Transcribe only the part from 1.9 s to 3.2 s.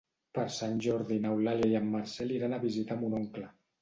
Marcel iran a visitar mon